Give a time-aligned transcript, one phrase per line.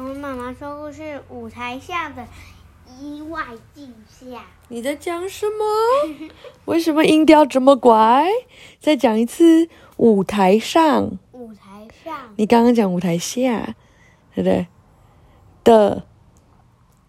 [0.00, 2.26] 我们妈妈说故事，舞台下的
[2.98, 4.46] 意外惊吓。
[4.68, 6.30] 你在讲什么？
[6.64, 8.26] 为什么音调这么怪？
[8.80, 9.68] 再讲一次，
[9.98, 11.18] 舞台上。
[11.32, 13.74] 舞台上你刚刚讲舞台下，
[14.34, 14.66] 对不对？
[15.64, 16.06] 的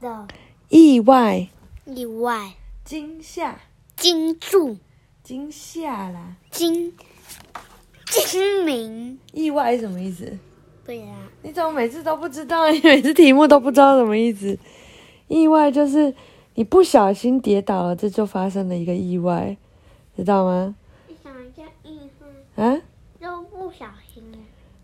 [0.00, 0.26] 的
[0.68, 1.46] 意外
[1.84, 2.54] 意外
[2.84, 3.60] 惊吓，
[3.94, 4.78] 惊住
[5.22, 6.34] 惊吓啦！
[6.50, 6.92] 惊
[8.04, 9.20] 精明。
[9.32, 10.36] 意外是什么意思？
[10.84, 12.70] 对呀、你怎么每次都不知道？
[12.70, 14.58] 你每次题目都不知道什么意思？
[15.28, 16.12] 意外就是
[16.54, 19.56] 你不小心跌倒了，这就发生了一个意外，
[20.16, 20.74] 知道吗？
[21.06, 22.00] 你想一下，意
[22.56, 22.80] 外，啊，
[23.20, 24.22] 都不小心。
[24.32, 24.38] 了，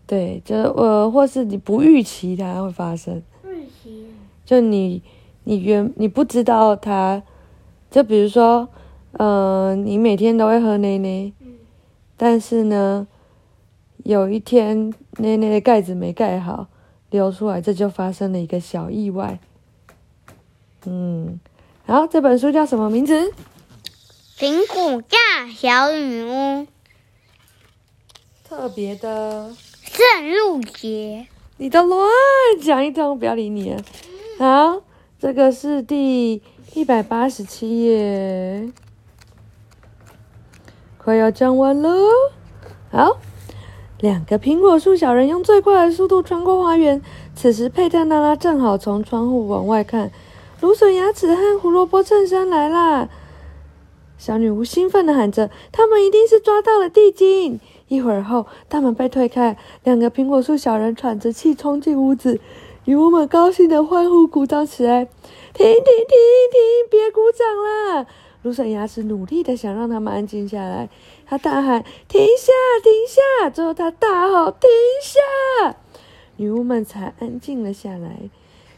[0.05, 4.05] 对，就呃，或是你不预期它会发生，预期。
[4.45, 5.01] 就你
[5.43, 7.21] 你原你不知道它，
[7.91, 8.69] 就比如说，
[9.11, 11.55] 呃，你每天都会喝奶奶，嗯。
[12.15, 13.05] 但是呢，
[14.07, 16.67] 有一天奶奶的盖子没盖好，
[17.09, 19.37] 流出来，这就发生了一个小意外。
[20.85, 21.37] 嗯，
[21.85, 23.33] 然后这本书叫什么名字？
[24.37, 26.65] 苹果大小女巫
[28.47, 31.27] 特别的，圣路节。
[31.57, 32.07] 你都乱
[32.63, 33.83] 讲一通，不要理你了。
[34.39, 34.83] 好，
[35.19, 36.41] 这个是第
[36.73, 38.71] 一百八十七页，
[40.97, 41.89] 快要讲完了。
[42.89, 43.17] 好，
[43.99, 47.01] 两个苹果树小人用最快的速度穿过花园。
[47.33, 50.11] 此时，佩特娜拉正好从窗户往外看，
[50.61, 53.09] 芦笋牙齿和胡萝卜衬衫来啦！
[54.19, 62.39] 小女巫兴奋地喊着：“他们一定是抓到了地精！”一会儿后，大门被推开，两个苹果树小人喘着气冲进屋子。
[62.85, 65.05] 女巫们高兴地欢呼鼓掌起来
[65.53, 68.05] ：“停停停停，别鼓掌啦！”
[68.43, 70.89] 芦笋牙齿努力地想让他们安静下来，
[71.29, 74.69] 他大喊：“停下，停下！”最后他大吼：“停
[75.03, 75.75] 下！”
[76.37, 78.29] 女巫们才安静了下来。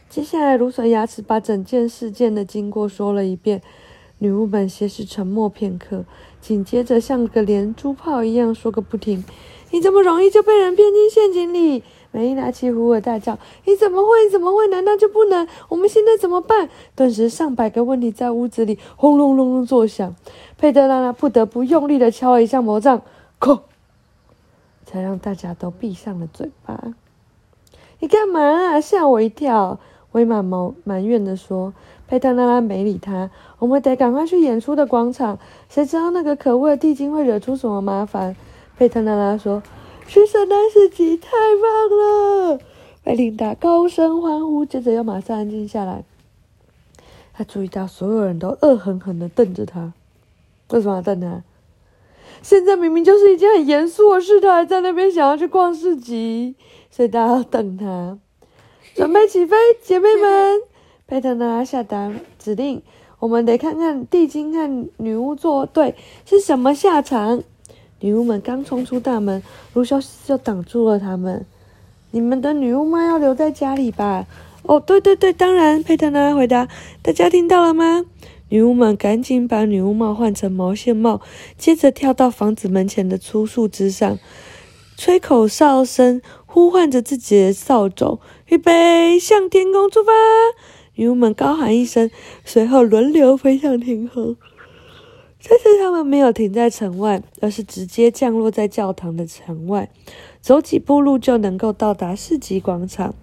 [0.08, 3.62] 接下来，芦笋牙齿把整件事件的经过说了一遍。
[4.18, 6.04] 女巫们先是沉默片刻，
[6.40, 9.24] 紧接着像个连珠炮一样说个不停
[9.70, 14.28] ：“你这么容易就被人骗进陷阱里！”美丽娜气呼呼地大叫：“你怎么会？
[14.30, 14.66] 怎么会？
[14.68, 15.46] 难道就不能？
[15.68, 20.14] 我们现在怎么办？”顿时，上百个问题在屋子里轰隆隆隆作响。
[20.58, 23.02] 佩德拉拉不得不用力地敲了一下魔杖，
[23.38, 23.60] 叩，
[24.84, 26.94] 才让大家都闭上了嘴巴。
[28.00, 28.80] 你干嘛啊？
[28.80, 29.78] 吓我一跳！
[30.12, 31.72] 威玛埋埋怨地说。
[32.08, 33.30] 佩特拉拉没理他。
[33.60, 35.38] 我们得赶快去演出的广场。
[35.68, 38.34] 谁知道那个可恶的地精会惹出什么麻烦？
[38.76, 39.62] 佩特拉拉说
[40.06, 42.58] ：“去圣诞市集太棒了！”
[43.02, 46.04] 贝琳达高声欢呼，接着又马上安静下来。
[47.32, 49.92] 他注意到所有人都恶狠狠的瞪着他。
[50.70, 51.42] 为什么要瞪他？
[52.42, 56.54] 现在明明就是一件很严肃的事，他还在那边想要去逛市集，
[56.90, 58.18] 所以大家要瞪他。
[58.94, 60.60] 准备起飞，姐妹们！
[61.06, 62.82] 佩特拉下达指令：
[63.18, 65.94] 我们得看看地精和女巫作对
[66.24, 67.42] 是什么下场。
[68.00, 69.42] 女巫们刚冲出大门，
[69.74, 71.44] 卢修斯就挡住了他们。
[72.10, 74.26] 你们的女巫妈要留在家里吧？
[74.62, 75.82] 哦，对对对，当然。
[75.82, 76.66] 佩特拉回答：
[77.02, 78.04] 大家听到了吗？
[78.48, 81.20] 女巫们赶紧把女巫帽换成毛线帽，
[81.56, 84.18] 接着跳到房子门前的粗树枝上，
[84.96, 90.10] 吹口哨声，呼唤着自己的扫帚，预备向天空出发。
[90.94, 92.10] 女巫们高喊一声，
[92.44, 94.36] 随后轮流飞向天空。
[95.40, 99.90] 这次他们没有停在城外，而是直接降落在教堂的城外，
[100.40, 103.14] 走几步路就能够到达市集广场。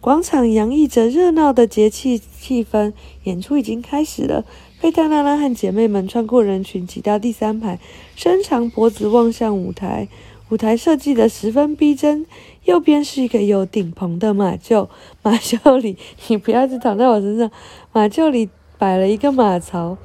[0.00, 2.92] 广场洋溢着热闹的节气气氛，
[3.24, 4.44] 演出已经开始了。
[4.80, 7.80] 佩特拉拉和姐妹们穿过人群，挤到第三排，
[8.14, 10.08] 伸长脖子望向舞台。
[10.48, 12.24] 舞台设计的十分逼真，
[12.64, 14.88] 右边是一个有顶棚的马厩，
[15.22, 15.96] 马厩里
[16.28, 17.50] 你不要一直躺在我身上，
[17.92, 18.48] 马厩里
[18.78, 19.98] 摆了一个马槽，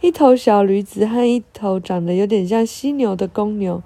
[0.00, 3.82] 一头小驴子和一头长得有点像犀牛的公牛，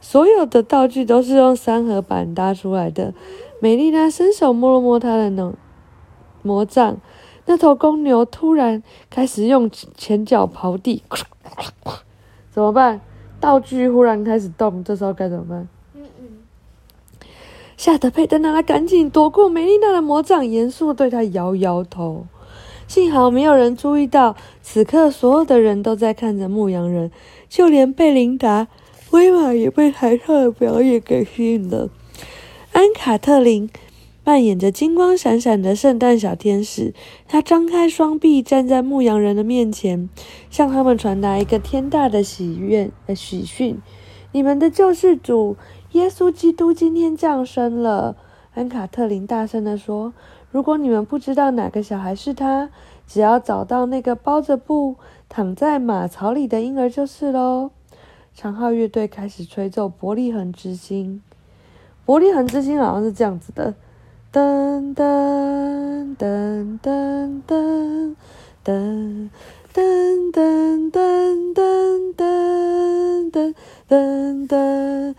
[0.00, 3.12] 所有的道具都是用三合板搭出来的。
[3.60, 5.54] 美丽娜伸手摸了摸她的脑
[6.42, 6.98] 魔杖，
[7.46, 11.02] 那头公牛突然开始用前脚刨地，
[12.50, 13.00] 怎么办？
[13.40, 15.68] 道具忽然开始动，这时候该怎么办？
[15.94, 16.28] 嗯嗯，
[17.76, 22.26] 吓得佩德娜拉赶紧躲过美丽娜的魔杖，严肃地对她摇摇头。
[22.88, 27.10] 幸好没有人注意到，此刻所有的人都在看着牧羊人，
[27.48, 28.68] 就连贝琳达、
[29.10, 31.90] 威玛也被台上的表演给吸引了。
[32.72, 33.68] 安卡特琳
[34.22, 36.94] 扮演着金光闪闪的圣诞小天使，
[37.26, 40.08] 她张开双臂站在牧羊人的面前，
[40.50, 43.78] 向他们传达一个天大的喜愿呃喜讯：
[44.32, 45.56] 你们的救世主
[45.92, 48.16] 耶稣基督今天降生了。
[48.56, 50.14] 安卡特琳大声地说
[50.50, 52.70] ：“如果你们不知道哪个小孩是他，
[53.06, 54.96] 只要找到那个包着布
[55.28, 57.70] 躺在马槽里的婴儿就是喽。”
[58.34, 61.22] 长号乐队开始吹奏《伯利恒之星》。
[62.06, 63.74] 伯利恒之星好像是这样子的：
[64.32, 68.16] 噔噔噔噔噔
[68.64, 69.28] 噔
[69.74, 71.52] 噔噔噔噔
[73.30, 73.54] 噔
[73.86, 75.14] 噔噔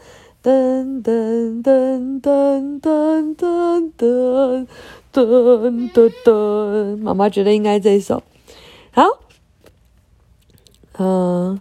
[0.47, 0.87] 噔。
[1.03, 4.67] 噔噔噔噔噔噔
[5.11, 8.23] 噔噔噔，妈妈觉得应该这首。
[8.91, 9.03] 好，
[10.97, 11.59] 嗯，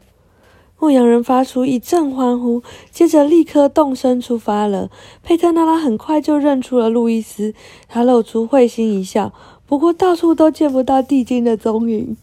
[0.79, 4.91] 牧羊人发出一阵欢呼，接着立刻动身出发了。
[5.23, 7.55] 佩特纳拉很快就认出了路易斯，
[7.89, 9.33] 他露出会心一笑。
[9.67, 12.17] 不过到处都见不到地精的踪影，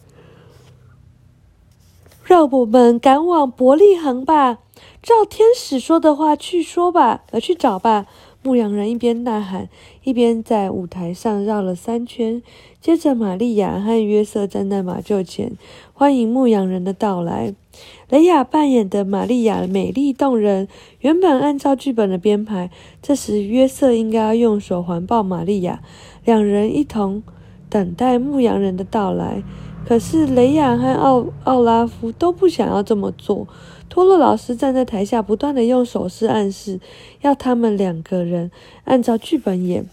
[2.24, 4.60] 让我们赶往伯利恒吧。
[5.02, 8.06] 照天使说的话去说吧，呃，去找吧。
[8.42, 9.70] 牧羊人一边呐喊，
[10.02, 12.42] 一边在舞台上绕了三圈。
[12.78, 15.52] 接着，玛利亚和约瑟站在马厩前，
[15.94, 17.54] 欢迎牧羊人的到来。
[18.10, 20.68] 雷亚扮演的玛利亚美丽动人。
[21.00, 22.70] 原本按照剧本的编排，
[23.00, 25.80] 这时约瑟应该要用手环抱玛利亚，
[26.26, 27.22] 两人一同
[27.70, 29.42] 等待牧羊人的到来。
[29.86, 33.46] 可是雷亚和奥奥拉夫都不想要这么做。
[33.88, 36.80] 托洛老师站在台下，不断的用手势暗示，
[37.20, 38.50] 要他们两个人
[38.84, 39.86] 按照剧本演。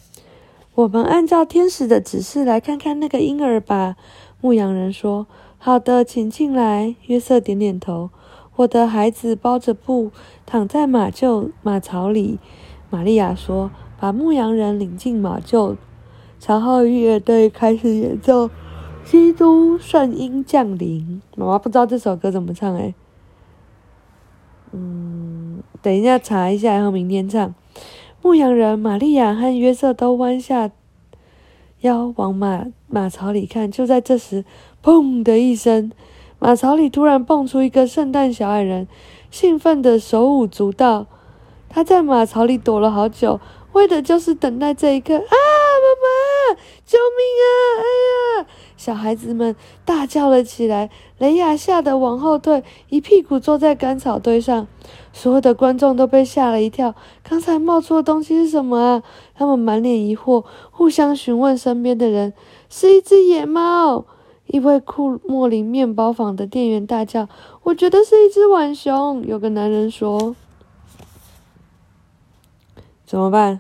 [0.74, 3.96] 我们按照天使的指示来看看那个婴儿吧。
[4.40, 5.28] 牧羊人说
[5.60, 8.10] ：“好的，请进来。”约瑟点点头。
[8.56, 10.12] 我的孩子包着布
[10.46, 12.40] 躺在马厩马槽里。
[12.90, 15.76] 玛利亚说：“把牧羊人领进马厩。”
[16.40, 18.48] 长号乐队开始演奏
[19.06, 21.22] 《基督圣婴降临》。
[21.40, 22.96] 妈妈不知道这首歌怎么唱哎。
[24.72, 27.54] 嗯，等一下查一下，然后明天唱。
[28.22, 30.70] 牧羊人玛利亚和约瑟都弯下
[31.82, 33.72] 腰往马马槽里看。
[33.72, 34.46] 就在这时，
[34.84, 35.92] 砰的一声，
[36.40, 38.88] 马槽里突然蹦出一个圣诞小矮人，
[39.32, 41.08] 兴奋的手舞足蹈。
[41.68, 43.40] 他在马槽里躲了好久，
[43.72, 45.16] 为的就是等待这一刻。
[45.16, 47.50] 啊，妈妈，救命啊！
[47.80, 48.48] 哎呀！
[48.82, 49.56] 小孩子们
[49.86, 50.90] 大叫了起来，
[51.20, 54.66] 雷亚吓得往后退，一屁股坐在干草堆上。
[55.14, 59.04] 所有的观众都被吓了一跳，刚才冒出的东西是什么啊？
[59.36, 62.34] 他们满脸疑惑，互相询问身边的人
[62.72, 64.04] ：“是一只野猫。”
[64.50, 67.30] 一位库莫林面包坊的店员大叫
[67.62, 70.36] ：“我觉得是一只浣熊。”有个男人说
[73.06, 73.60] ：“怎么办？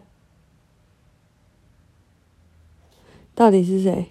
[3.36, 4.08] 到底是谁？”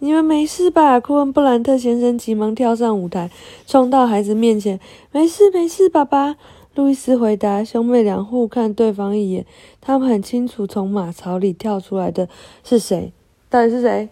[0.00, 1.00] 你们没事吧？
[1.00, 3.30] 库恩布兰特先生急忙跳上舞台，
[3.66, 4.78] 冲到孩子面前
[5.10, 6.36] ：“没事，没事，爸爸。”
[6.76, 7.64] 路易斯回答。
[7.64, 9.44] 兄妹俩互看对方一眼，
[9.80, 12.28] 他们很清楚从马槽里跳出来的
[12.62, 13.12] 是谁。
[13.50, 14.08] 到底是谁？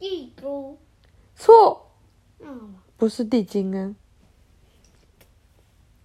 [0.00, 0.76] 地猪。
[1.36, 1.90] 错。
[2.40, 2.74] 嗯。
[2.96, 3.94] 不是地精啊！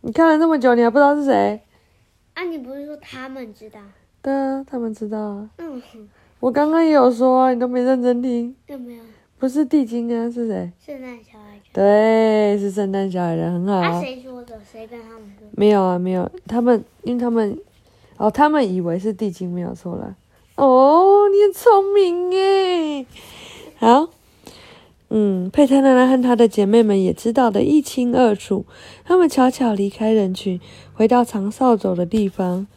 [0.02, 1.62] 你看了那么久，你还不知道是谁？
[2.34, 3.80] 啊，你不是说他们知道？
[4.22, 5.50] 对啊，他们知道啊。
[5.58, 6.10] 嗯哼。
[6.40, 8.56] 我刚刚也有说，你都没认真听。
[8.68, 9.04] 有没有？
[9.38, 10.72] 不是地精啊，是谁？
[10.86, 11.62] 圣诞小矮人。
[11.74, 13.76] 对，是圣诞小矮人，很好。
[13.76, 14.60] 啊，谁说的？
[14.70, 15.48] 谁跟他们说？
[15.52, 16.30] 没有啊，没有。
[16.48, 17.58] 他们，因为他们，
[18.18, 20.16] 哦，他们以为是地精，没有错了。
[20.56, 23.06] 哦，你很聪明耶。
[23.78, 24.10] 好，
[25.10, 28.66] 嗯，佩特娜拉和她的姐妹们也知道的一清二楚。
[29.04, 30.60] 他们悄悄离开人群，
[30.94, 32.68] 回到长扫帚的地方。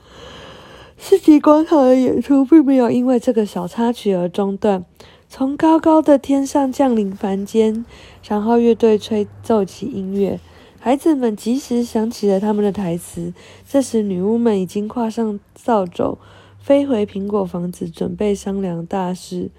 [1.05, 4.85] 世纪广场的演出并没有因为这个小插曲而中断。
[5.29, 7.85] 从高高的天上降临凡间，
[8.23, 10.39] 长号乐队吹奏起音乐，
[10.79, 13.35] 孩子们及时想起了他们的台词。
[13.69, 16.19] 这时，女巫们已经跨上扫帚，
[16.61, 19.51] 飞回苹果房子，准备商量大事。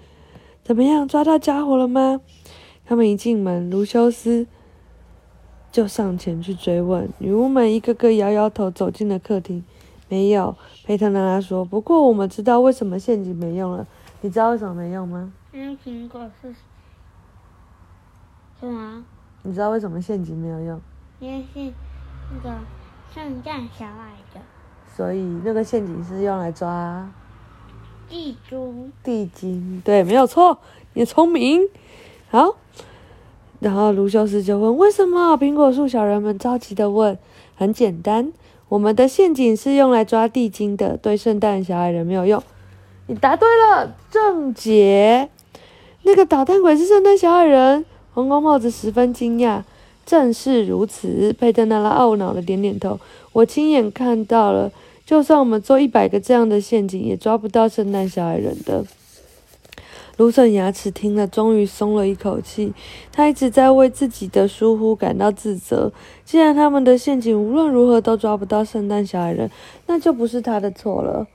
[0.62, 2.22] 怎么样，抓到家伙了吗？
[2.86, 4.46] 他们一进门，卢修斯
[5.70, 7.10] 就上前去追问。
[7.18, 9.62] 女巫们一个个摇摇头，走进了客厅。
[10.10, 11.64] 没有，佩特娜拉说。
[11.64, 13.86] 不过我们知道为什么陷阱没用了。
[14.20, 15.32] 你知道为什么没用吗？
[15.52, 16.54] 因为苹果是
[18.60, 19.04] 什么？
[19.42, 20.80] 你知道为什么陷阱没有用？
[21.20, 21.72] 因为是
[22.32, 22.56] 那个
[23.14, 24.42] 圣诞小矮人。
[24.96, 27.10] 所以那个陷阱是用来抓
[28.08, 28.88] 地猪。
[29.02, 30.58] 地精，对，没有错。
[30.94, 31.68] 你聪明。
[32.30, 32.56] 好，
[33.60, 37.18] 然后卢修斯就问：“为什么？”苹果树小人们着急的问
[37.56, 38.32] ：“很简单。”
[38.74, 42.42] 我们的陷阱是用来抓地精的，对圣诞小矮人没有用。
[43.06, 45.28] 你答对了，正解。
[46.02, 47.84] 那个捣蛋鬼是圣诞小矮人。
[48.14, 49.62] 皇冠帽子十分惊讶。
[50.04, 52.98] 正是如此，佩特纳拉懊恼的点点头。
[53.32, 54.72] 我亲眼看到了
[55.06, 58.84] 就算我们做一百个这样的陷阱，也抓不到圣诞小矮人的。
[60.16, 62.72] 卢森牙齿听了，终于松了一口气。
[63.10, 65.92] 他一直在为自己的疏忽感到自责。
[66.24, 69.50] 既然他们的陷阱无论如何都抓不到圣诞小矮人，
[69.86, 71.26] 那就不是他的错了。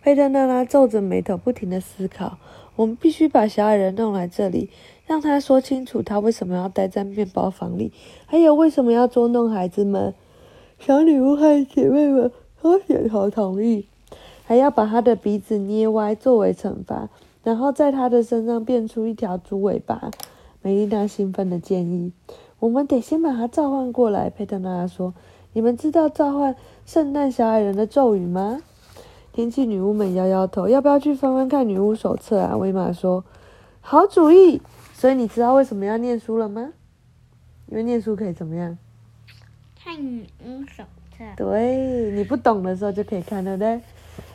[0.00, 2.38] 佩特娜拉皱着眉头，不停地思考：
[2.76, 4.70] 我们必须把小矮人弄来这里，
[5.04, 7.92] 让他说清楚他为什么要待在面包房里，
[8.26, 10.14] 还有为什么要捉弄孩子们。
[10.78, 12.30] 小女巫和姐妹们
[12.62, 13.86] 都点头同意，
[14.44, 17.08] 还要把他的鼻子捏歪作为惩罚。
[17.42, 20.10] 然后在他的身上变出一条猪尾巴，
[20.62, 22.12] 梅丽娜兴奋的建议
[22.60, 25.14] ：“我们得先把他召唤过来。”佩特娜拉说
[25.54, 28.60] ：“你们知道召唤圣诞小矮人的咒语吗？”
[29.32, 33.24] 天气女巫们摇摇头：“要不要去翻翻看女巫手册啊？”威玛说
[33.80, 34.60] ：“好主意。”
[34.92, 36.72] 所以你知道为什么要念书了吗？
[37.68, 38.76] 因为念书可以怎么样？
[39.80, 40.82] 看女巫手
[41.16, 41.24] 册。
[41.36, 43.80] 对，你不懂的时候就可以看，对不对？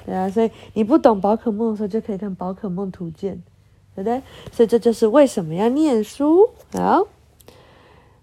[0.06, 3.36] 对啊，所以你不懂宝可梦的时候，就可以看《宝可梦图鉴》，
[3.96, 4.22] 对不对？
[4.52, 6.50] 所以这就是为什么要念书。
[6.74, 7.08] 好，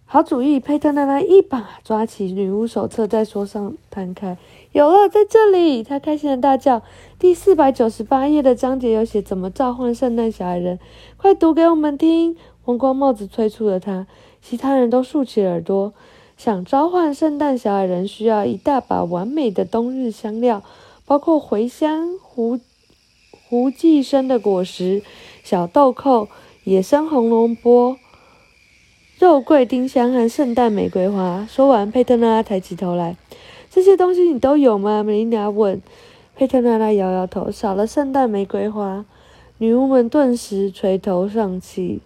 [0.05, 0.61] 好主意！
[0.61, 4.37] 佩特娜拉一把抓起女巫手册，在桌上摊开，
[4.73, 5.83] 有了，在这里！
[5.83, 6.83] 他开心的大叫
[7.19, 10.79] ：“第四百九十八页的章节有写怎么召唤圣诞小矮人，
[11.17, 14.07] 快读给我们听！”红光帽子催促了他，
[14.43, 15.95] 其他人都竖起耳朵。
[16.37, 20.63] 想召唤圣诞小矮人，需要一大把完美的冬日香料。
[21.11, 22.61] 包括茴香、胡
[23.43, 25.03] 胡寄生的果实、
[25.43, 26.29] 小豆蔻、
[26.63, 27.97] 野生红萝卜、
[29.19, 31.45] 肉桂、丁香和圣诞玫瑰花。
[31.51, 33.17] 说完，佩特娜拉抬起头来
[33.69, 35.83] ：“这些东西你都有吗？”梅琳达问。
[36.37, 39.05] 佩特娜拉摇摇头：“少了圣诞玫瑰花。”
[39.59, 42.03] 女巫们顿时垂头丧气。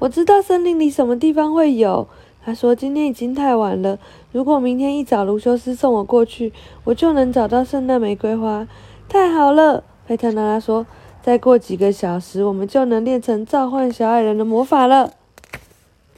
[0.00, 2.08] 我知道森林里什么地方会有。
[2.44, 3.98] 他说：“今天已经太晚了。
[4.30, 6.52] 如果明天一早卢修斯送我过去，
[6.84, 8.68] 我就能找到圣诞玫瑰花。
[9.08, 10.86] 太好了！”佩特拉拉说
[11.22, 15.12] ：“再过几个小时，我们就能练成召唤小矮人的魔法了。”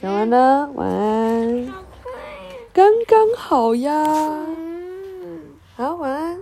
[0.01, 1.73] 讲完了，晚安。
[2.73, 3.91] 刚刚好呀。
[4.05, 5.39] 嗯。
[5.75, 6.39] 好，晚安。